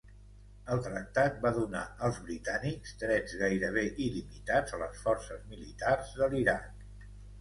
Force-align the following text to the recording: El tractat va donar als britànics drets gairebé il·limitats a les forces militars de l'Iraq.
El 0.75 0.79
tractat 0.85 1.35
va 1.43 1.51
donar 1.57 1.81
als 2.07 2.17
britànics 2.29 2.95
drets 3.03 3.37
gairebé 3.43 3.83
il·limitats 4.07 4.77
a 4.79 4.81
les 4.85 5.05
forces 5.07 5.45
militars 5.53 6.17
de 6.23 6.31
l'Iraq. 6.33 6.87